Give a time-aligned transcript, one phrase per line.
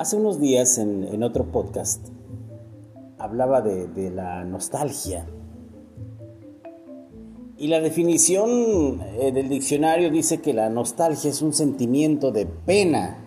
[0.00, 2.08] Hace unos días en, otro podcast
[3.18, 5.26] hablaba de, la nostalgia.
[7.58, 13.18] Y la definición eh, del diccionario dice que la nostalgia es un sentimiento de pena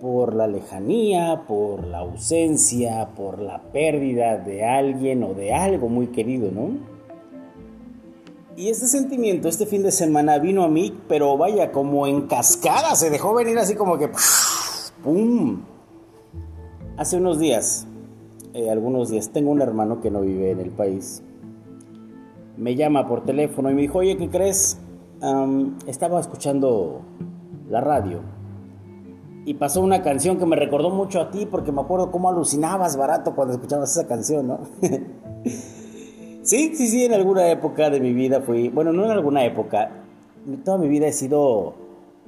[0.00, 6.06] por la lejanía, por la ausencia, por la pérdida de alguien o de algo muy
[6.06, 6.78] querido, ¿no?
[8.56, 12.96] Y este sentimiento este fin de semana vino a mí, pero vaya, como en cascada,
[12.96, 14.10] se dejó venir así como que...
[15.02, 15.62] ¡Pum!
[16.98, 17.86] Hace unos días,
[18.54, 21.22] eh, algunos días, tengo un hermano que no vive en el país.
[22.56, 24.80] Me llama por teléfono y me dijo, oye, ¿qué crees?
[25.86, 27.00] estaba escuchando
[27.68, 28.20] la radio
[29.44, 32.96] y pasó una canción que me recordó mucho a ti porque me acuerdo cómo alucinabas
[32.96, 34.60] barato cuando escuchabas esa canción, ¿no?
[36.42, 39.90] sí, sí, sí, en alguna época de mi vida fui, bueno, no en alguna época,
[40.64, 41.74] toda mi vida he sido,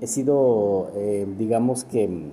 [0.01, 2.33] he sido, eh, digamos que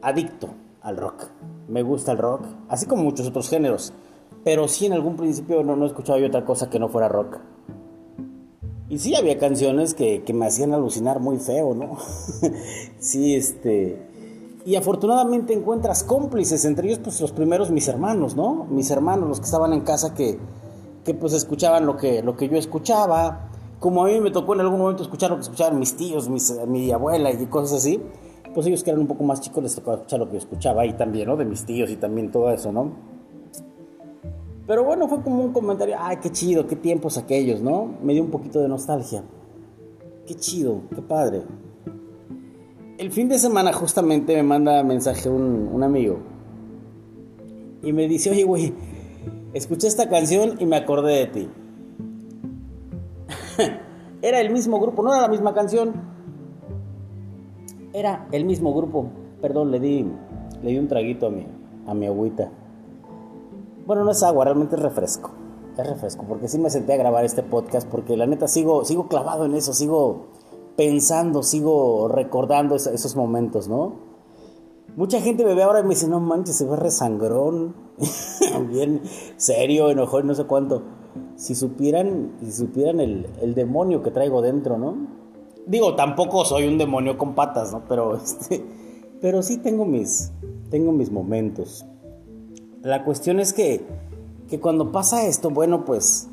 [0.00, 0.50] adicto
[0.82, 1.26] al rock.
[1.68, 3.92] Me gusta el rock, así como muchos otros géneros.
[4.44, 7.38] Pero sí en algún principio no, no escuchaba yo otra cosa que no fuera rock.
[8.88, 11.98] Y sí había canciones que, me hacían alucinar muy feo, ¿no?
[12.98, 14.06] sí, este...
[14.66, 18.66] Y afortunadamente encuentras cómplices, entre ellos pues los primeros mis hermanos, ¿no?
[18.68, 20.38] Mis hermanos, los que estaban en casa que,
[21.04, 23.48] que pues escuchaban lo que, lo que yo escuchaba.
[23.78, 26.52] Como a mí me tocó en algún momento escuchar lo que escuchaban mis tíos, mis,
[26.66, 28.02] mi abuela y cosas así
[28.54, 30.82] pues ellos que eran un poco más chicos les tocaba escuchar lo que yo escuchaba
[30.82, 31.36] ahí también, ¿no?
[31.36, 32.92] De mis tíos y también todo eso, ¿no?
[34.66, 37.96] Pero bueno, fue como un comentario, ay, qué chido, qué tiempos aquellos, ¿no?
[38.02, 39.24] Me dio un poquito de nostalgia.
[40.26, 41.42] Qué chido, qué padre.
[42.98, 46.18] El fin de semana justamente me manda mensaje un, un amigo
[47.82, 48.74] y me dice, oye, güey,
[49.54, 51.48] escuché esta canción y me acordé de ti.
[54.22, 55.94] era el mismo grupo, no era la misma canción,
[57.92, 59.06] era el mismo grupo.
[59.40, 60.06] Perdón, le di,
[60.62, 61.46] le di un traguito a mi,
[61.86, 62.50] a mi agüita.
[63.86, 65.30] Bueno, no es agua, realmente es refresco.
[65.76, 69.08] Es refresco, porque sí me senté a grabar este podcast, porque la neta sigo, sigo
[69.08, 70.26] clavado en eso, sigo
[70.76, 73.94] pensando, sigo recordando esos, momentos, ¿no?
[74.96, 77.74] Mucha gente me ve ahora y me dice, no manches, se ve resangrón,
[78.70, 79.00] bien
[79.36, 80.82] serio, enojón, no sé cuánto.
[81.36, 85.19] Si supieran, si supieran el, el demonio que traigo dentro, ¿no?
[85.70, 87.84] Digo, tampoco soy un demonio con patas, ¿no?
[87.88, 88.60] Pero, este,
[89.20, 90.32] pero sí tengo mis,
[90.68, 91.86] tengo mis momentos.
[92.82, 93.80] La cuestión es que,
[94.48, 96.26] que cuando pasa esto, bueno, pues,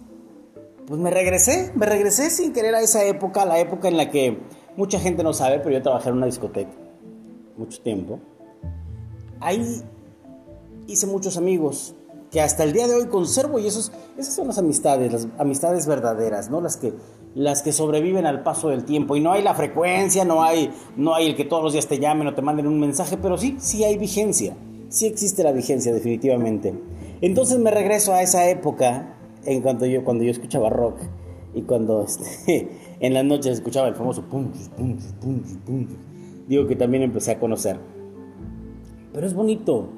[0.87, 4.39] pues me regresé, me regresé sin querer a esa época, la época en la que
[4.75, 6.71] mucha gente no sabe, pero yo trabajé en una discoteca
[7.57, 8.19] mucho tiempo.
[9.39, 9.83] Ahí
[10.87, 11.93] hice muchos amigos
[12.31, 15.85] que hasta el día de hoy conservo y esos, esas son las amistades, las amistades
[15.85, 16.59] verdaderas, ¿no?
[16.59, 16.93] Las que
[17.37, 21.13] las que sobreviven al paso del tiempo y no hay la frecuencia, no hay, no
[21.13, 23.57] hay el que todos los días te llamen o te manden un mensaje, pero sí,
[23.59, 24.57] sí hay vigencia,
[24.89, 26.73] sí existe la vigencia definitivamente.
[27.21, 30.97] Entonces me regreso a esa época en cuanto yo, cuando yo escuchaba rock
[31.53, 35.87] y cuando este, en las noches escuchaba el famoso pum, pum, pum, pum,
[36.47, 37.77] digo que también empecé a conocer.
[39.13, 39.89] Pero es bonito,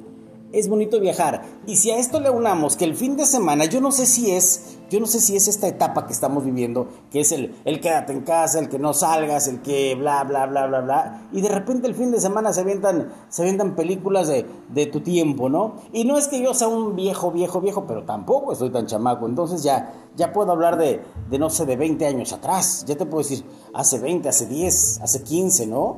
[0.51, 1.43] es bonito viajar.
[1.67, 4.31] Y si a esto le unamos que el fin de semana, yo no sé si
[4.31, 7.79] es, yo no sé si es esta etapa que estamos viviendo, que es el, el
[7.79, 11.27] quédate en casa, el que no salgas, el que bla, bla, bla, bla, bla.
[11.31, 15.01] Y de repente el fin de semana se avientan, se avientan películas de, de tu
[15.01, 15.75] tiempo, ¿no?
[15.93, 19.27] Y no es que yo sea un viejo, viejo, viejo, pero tampoco estoy tan chamaco.
[19.27, 22.85] Entonces ya, ya puedo hablar de, de, no sé, de 20 años atrás.
[22.87, 23.43] Ya te puedo decir,
[23.73, 25.97] hace 20, hace 10, hace 15, ¿no?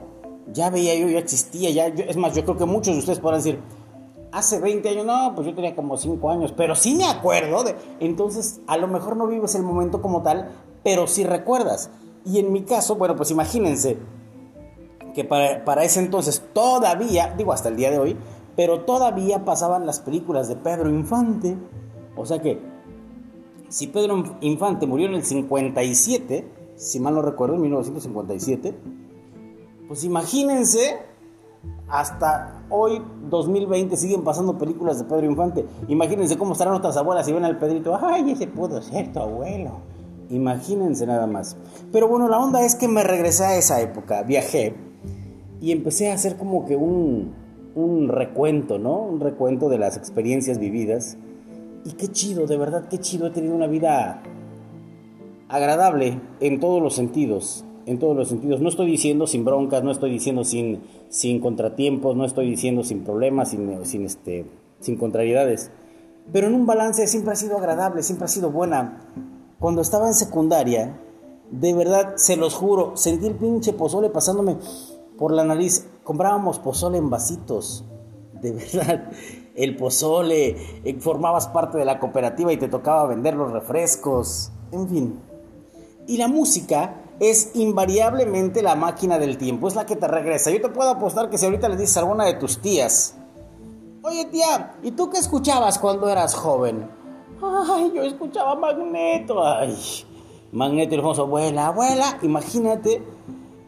[0.52, 3.40] Ya veía yo, ya existía, ya, es más, yo creo que muchos de ustedes podrán
[3.40, 3.60] decir,
[4.32, 7.76] hace 20 años, no, pues yo tenía como 5 años, pero sí me acuerdo de...
[8.00, 10.50] Entonces, a lo mejor no vives el momento como tal,
[10.84, 11.90] pero sí recuerdas.
[12.26, 13.98] Y en mi caso, bueno, pues imagínense
[15.14, 18.18] que para, para ese entonces todavía, digo hasta el día de hoy,
[18.56, 21.58] pero todavía pasaban las películas de Pedro Infante.
[22.16, 22.62] O sea que,
[23.70, 28.76] si Pedro Infante murió en el 57, si mal no recuerdo, en 1957,
[29.88, 31.00] pues imagínense
[31.92, 35.66] hasta hoy, 2020, siguen pasando películas de Pedro Infante.
[35.90, 39.72] Imagínense cómo estarán otras abuelas y ven al Pedrito, ay, ese pudo ser tu abuelo.
[40.30, 41.58] Imagínense nada más.
[41.92, 44.74] Pero bueno, la onda es que me regresé a esa época, viajé
[45.60, 47.34] y empecé a hacer como que un,
[47.76, 48.98] un recuento, ¿no?
[48.98, 51.18] Un recuento de las experiencias vividas.
[51.84, 53.28] Y qué chido, de verdad, qué chido.
[53.28, 54.24] He tenido una vida
[55.50, 58.62] agradable en todos los sentidos en todos los sentidos.
[58.62, 63.04] No estoy diciendo sin broncas, no estoy diciendo sin, sin contratiempos, no estoy diciendo sin
[63.04, 64.46] problemas, sin, sin, este,
[64.80, 65.72] sin contrariedades.
[66.32, 69.06] Pero en un balance siempre ha sido agradable, siempre ha sido buena.
[69.60, 71.00] Cuando estaba en secundaria,
[71.52, 74.58] de verdad, se los juro, sentí el pinche pozole pasándome
[75.18, 75.88] por la nariz.
[76.04, 77.86] Comprábamos pozole en vasitos.
[78.42, 79.12] De verdad,
[79.56, 84.52] el pozole, eh, formabas parte de la cooperativa y te tocaba vender los refrescos.
[84.72, 85.20] En fin.
[86.08, 90.50] Y la música es invariablemente la máquina del tiempo, es la que te regresa.
[90.50, 93.16] Yo te puedo apostar que si ahorita le dices a alguna de tus tías,
[94.02, 96.90] oye tía, ¿y tú qué escuchabas cuando eras joven?
[97.40, 99.46] Ay, yo escuchaba Magneto.
[99.46, 99.78] Ay,
[100.52, 103.04] Magneto el famoso, abuela, abuela, imagínate.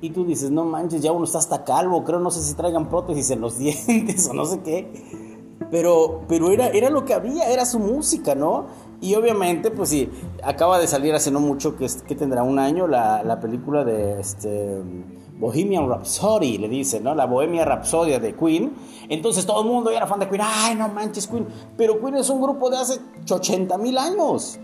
[0.02, 2.90] Y tú dices, no manches, ya uno está hasta calvo, creo, no sé si traigan
[2.90, 5.38] prótesis en los dientes o no sé qué.
[5.70, 8.66] Pero, pero era, era lo que había, era su música, ¿no?
[9.04, 10.10] Y obviamente, pues sí,
[10.42, 14.22] acaba de salir hace no mucho, que, que tendrá un año, la, la película de
[14.22, 14.82] este,
[15.38, 17.14] Bohemian Rhapsody, le dice, ¿no?
[17.14, 18.74] La Bohemia Rhapsodia de Queen.
[19.10, 20.42] Entonces todo el mundo era fan de Queen.
[20.42, 21.46] Ay, no manches, Queen.
[21.76, 24.58] Pero Queen es un grupo de hace 80 mil años.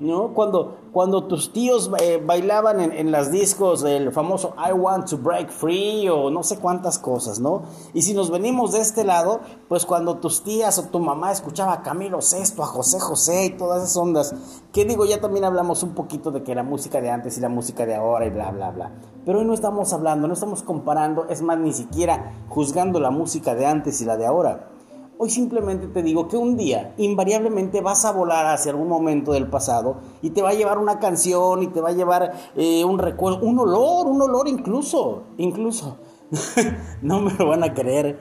[0.00, 0.34] ¿No?
[0.34, 5.18] Cuando, cuando tus tíos eh, bailaban en, en, las discos del famoso I Want to
[5.18, 7.62] Break Free o no sé cuántas cosas, ¿no?
[7.92, 11.72] Y si nos venimos de este lado, pues cuando tus tías o tu mamá escuchaba
[11.72, 14.34] a Camilo Sesto, a José José y todas esas ondas,
[14.72, 17.48] que digo, ya también hablamos un poquito de que la música de antes y la
[17.48, 18.92] música de ahora y bla, bla, bla.
[19.24, 23.54] Pero hoy no estamos hablando, no estamos comparando, es más, ni siquiera juzgando la música
[23.54, 24.73] de antes y la de ahora
[25.16, 29.46] Hoy simplemente te digo que un día invariablemente vas a volar hacia algún momento del
[29.46, 32.98] pasado y te va a llevar una canción y te va a llevar eh, un
[32.98, 35.98] recuerdo, un olor, un olor incluso, incluso.
[37.02, 38.18] no me lo van a creer,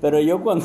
[0.00, 0.64] pero yo cuando,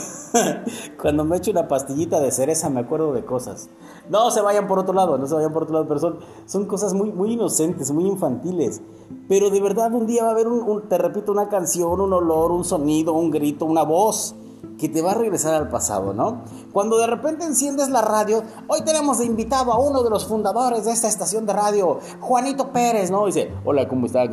[1.02, 3.68] cuando me echo una pastillita de cereza me acuerdo de cosas.
[4.08, 6.00] No se vayan por otro lado, no se vayan por otro lado, pero
[6.46, 8.84] son, cosas muy, muy inocentes, muy infantiles.
[9.28, 12.52] Pero de verdad un día va a haber, un, te repito, una canción, un olor,
[12.52, 14.36] un sonido, un grito, una voz
[14.78, 16.44] que te va a regresar al pasado, ¿no?
[16.74, 20.86] Cuando de repente enciendes la radio, hoy tenemos de invitado a uno de los fundadores
[20.86, 23.26] de esta estación de radio, Juanito Pérez, ¿no?
[23.26, 24.24] dice, hola, ¿cómo está?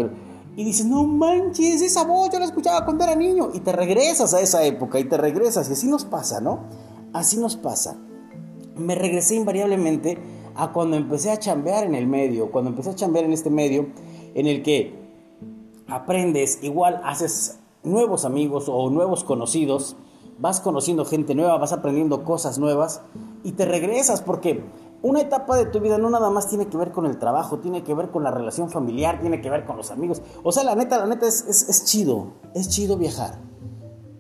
[0.59, 3.51] Y dices, no manches, esa voz yo la escuchaba cuando era niño.
[3.55, 5.69] Y te regresas a esa época y te regresas.
[5.69, 6.65] Y así nos pasa, ¿no?
[7.13, 7.97] Así nos pasa.
[8.75, 10.19] Me regresé invariablemente
[10.57, 12.51] a cuando empecé a chambear en el medio.
[12.51, 13.87] Cuando empecé a chambear en este medio
[14.35, 14.99] en el que
[15.87, 19.97] aprendes, igual haces nuevos amigos o nuevos conocidos
[20.39, 23.03] vas conociendo gente nueva, vas aprendiendo cosas nuevas
[23.43, 24.65] y te regresas porque
[25.03, 27.83] una etapa de tu vida no nada más tiene que ver con el trabajo, tiene
[27.83, 30.23] que ver con la relación familiar, tiene que ver con los amigos.
[30.43, 33.39] O sea, la neta, la neta es, es, chido, es chido viajar.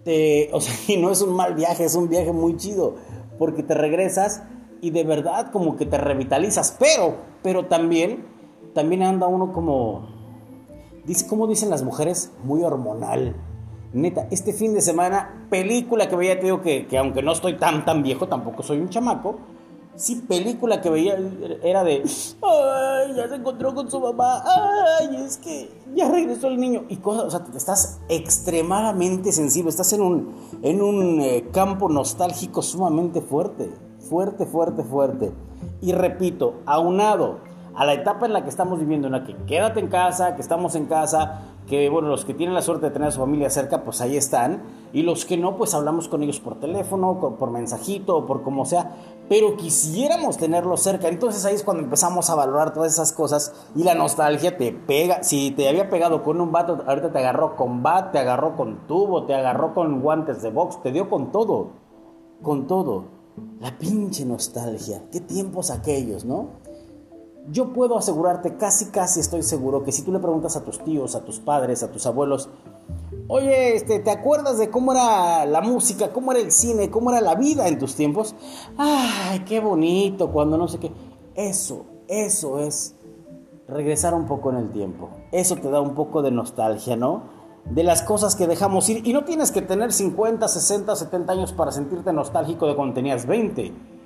[0.04, 2.94] Te, o sea, y no es un mal viaje, es un viaje muy chido
[3.38, 4.42] porque te regresas
[4.80, 8.26] y de verdad como que te revitalizas, pero, pero también,
[8.74, 10.08] también anda uno como,
[11.04, 13.34] dice, dicen las mujeres, muy hormonal
[13.92, 17.56] Neta, este fin de semana, película que veía, te digo que, que aunque no estoy
[17.56, 19.38] tan, tan viejo, tampoco soy un chamaco.
[19.96, 21.18] Sí, película que veía
[21.62, 24.44] era de, ay, ya se encontró con su mamá,
[25.00, 26.84] ay, es que ya regresó el niño.
[26.88, 32.62] Y cosas, o sea, estás extremadamente sensible, estás en un, en un eh, campo nostálgico
[32.62, 33.70] sumamente fuerte,
[34.08, 35.32] fuerte, fuerte, fuerte.
[35.80, 37.40] Y repito, aunado
[37.78, 40.42] a la etapa en la que estamos viviendo, en la que quédate en casa, que
[40.42, 43.50] estamos en casa, que bueno, los que tienen la suerte de tener a su familia
[43.50, 47.50] cerca, pues ahí están, y los que no, pues hablamos con ellos por teléfono, por
[47.52, 48.96] mensajito, o por como sea,
[49.28, 53.84] pero quisiéramos tenerlos cerca, entonces ahí es cuando empezamos a valorar todas esas cosas y
[53.84, 57.84] la nostalgia te pega, si te había pegado con un vato, ahorita te agarró con
[57.84, 61.68] bat, te agarró con tubo, te agarró con guantes de box, te dio con todo,
[62.42, 63.16] con todo.
[63.60, 66.66] La pinche nostalgia, qué tiempos aquellos, ¿no?
[67.50, 71.14] Yo puedo asegurarte, casi casi estoy seguro, que si tú le preguntas a tus tíos,
[71.14, 72.48] a tus padres, a tus abuelos,
[73.26, 77.20] oye, este, ¿te acuerdas de cómo era la música, cómo era el cine, cómo era
[77.20, 78.34] la vida en tus tiempos?
[78.76, 80.92] Ay, qué bonito, cuando no sé qué.
[81.34, 82.94] Eso, eso es
[83.66, 85.10] regresar un poco en el tiempo.
[85.32, 87.38] Eso te da un poco de nostalgia, ¿no?
[87.64, 89.06] De las cosas que dejamos ir.
[89.06, 93.26] Y no tienes que tener 50, 60, 70 años para sentirte nostálgico de cuando tenías
[93.26, 93.97] 20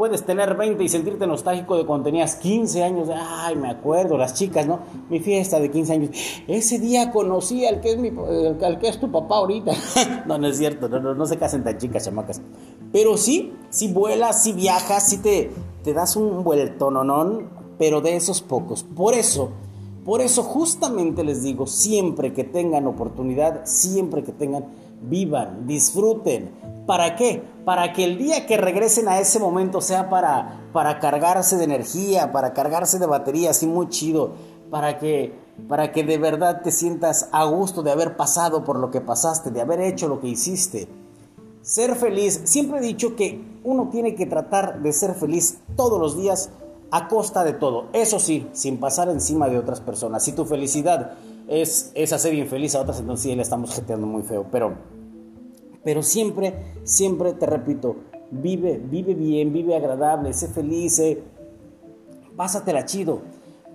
[0.00, 3.10] puedes tener 20 y sentirte nostálgico de cuando tenías 15 años.
[3.14, 4.78] Ay, me acuerdo, las chicas, ¿no?
[5.10, 6.10] Mi fiesta de 15 años.
[6.48, 8.10] Ese día conocí al que es, mi,
[8.64, 9.72] al que es tu papá ahorita.
[10.26, 12.40] no, no es cierto, no, no, se casen tan chicas, chamacas.
[12.90, 15.50] Pero sí, si vuelas, si viajas, si te,
[15.84, 18.84] te das un vueltononón, pero de esos pocos.
[18.84, 19.50] Por eso,
[20.06, 24.64] por eso justamente les digo, siempre que tengan oportunidad, siempre que tengan,
[25.02, 26.50] vivan, disfruten.
[26.86, 27.42] ¿Para qué?
[27.64, 32.32] Para que el día que regresen a ese momento sea para, para cargarse de energía,
[32.32, 34.32] para cargarse de batería, así muy chido,
[34.70, 35.32] para que,
[35.68, 39.50] para que de verdad te sientas a gusto de haber pasado por lo que pasaste,
[39.50, 40.88] de haber hecho lo que hiciste.
[41.62, 46.16] Ser feliz, siempre he dicho que uno tiene que tratar de ser feliz todos los
[46.16, 46.50] días
[46.90, 47.86] a costa de todo.
[47.92, 50.24] Eso sí, sin pasar encima de otras personas.
[50.24, 51.12] Si tu felicidad
[51.50, 54.46] es, es hacer infeliz a otras, entonces sí le estamos jeteando muy feo.
[54.52, 54.74] Pero,
[55.82, 56.54] pero siempre,
[56.84, 57.96] siempre te repito,
[58.30, 61.22] vive, vive bien, vive agradable, sé feliz, sé,
[62.36, 63.22] pásatela chido.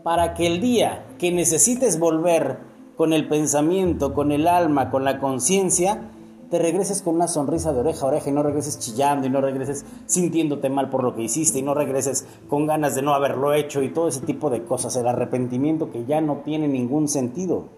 [0.04, 2.60] Para que el día que necesites volver
[2.96, 6.12] con el pensamiento, con el alma, con la conciencia,
[6.50, 9.42] te regreses con una sonrisa de oreja a oreja y no regreses chillando y no
[9.42, 13.54] regreses sintiéndote mal por lo que hiciste y no regreses con ganas de no haberlo
[13.54, 17.70] hecho y todo ese tipo de cosas, el arrepentimiento que ya no tiene ningún sentido.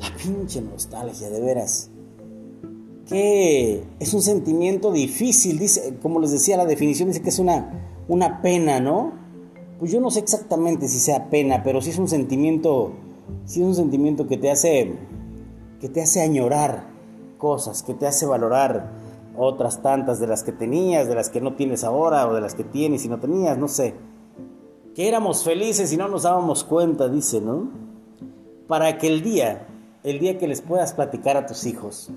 [0.00, 1.90] La pinche nostalgia, de veras.
[3.06, 8.02] Que es un sentimiento difícil, dice, como les decía, la definición dice que es una,
[8.08, 9.12] una pena, ¿no?
[9.78, 12.92] Pues yo no sé exactamente si sea pena, pero sí es un sentimiento,
[13.44, 14.94] sí es un sentimiento que te hace,
[15.80, 16.93] que te hace añorar
[17.34, 18.90] cosas, que te hace valorar
[19.36, 22.54] otras tantas de las que tenías, de las que no tienes ahora o de las
[22.54, 23.94] que tienes y no tenías, no sé.
[24.94, 27.68] Que éramos felices y no nos dábamos cuenta, dice, ¿no?
[28.68, 29.66] Para que el día,
[30.02, 32.10] el día que les puedas platicar a tus hijos,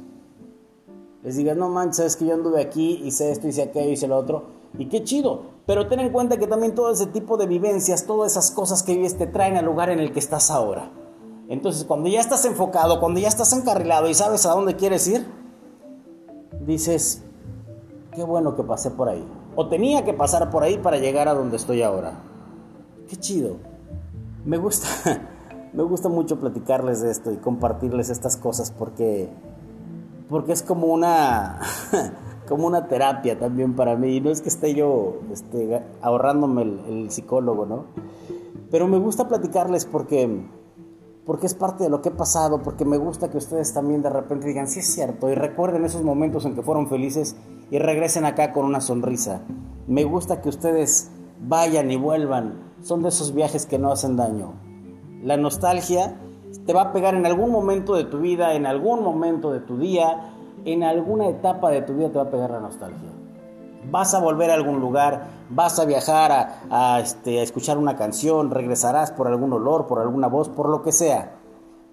[1.24, 4.18] les digas, no manches, sabes que yo anduve aquí, hice esto, hice aquello, hice lo
[4.18, 4.46] otro,
[4.78, 5.58] y qué chido.
[5.66, 8.96] Pero ten en cuenta que también todo ese tipo de vivencias, todas esas cosas que
[8.96, 10.92] vives te traen al lugar en el que estás ahora.
[11.50, 15.26] Entonces, cuando ya estás enfocado, cuando ya estás encarrilado y sabes a dónde quieres ir,
[16.66, 17.24] dices,
[18.12, 19.26] qué bueno que pasé por ahí.
[19.56, 22.20] O tenía que pasar por ahí para llegar a donde estoy ahora.
[23.10, 23.56] Qué chido.
[24.44, 24.88] Me gusta,
[25.74, 29.30] me gusta mucho platicarles de esto y compartirles estas cosas porque,
[30.30, 31.62] porque es como una,
[32.50, 34.18] como una terapia también para mí.
[34.18, 37.86] Y no es que esté yo este, ahorrándome el, el psicólogo, ¿no?
[38.70, 40.46] Pero me gusta platicarles porque
[41.28, 44.10] porque es parte de lo que he pasado, porque me gusta que ustedes también de
[44.10, 47.36] repente digan, sí es cierto, y recuerden esos momentos en que fueron felices
[47.70, 49.42] y regresen acá con una sonrisa.
[49.88, 54.54] Me gusta que ustedes vayan y vuelvan, son de esos viajes que no hacen daño.
[55.22, 56.18] La nostalgia
[56.66, 59.78] te va a pegar en algún momento de tu vida, en algún momento de tu
[59.78, 63.12] día, en alguna etapa de tu vida te va a pegar la nostalgia.
[63.90, 68.52] Vas a volver a algún lugar, vas a viajar a, este, a escuchar una canción,
[68.52, 71.36] regresarás por algún olor, por alguna voz, por lo que sea.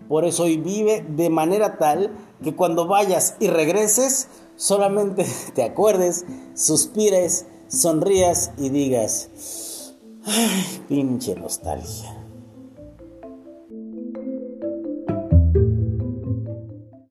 [0.08, 2.10] Por eso hoy vive de manera tal
[2.42, 9.94] que cuando vayas y regreses, solamente te acuerdes, suspires, sonrías y digas,
[10.26, 12.23] ay, pinche nostalgia.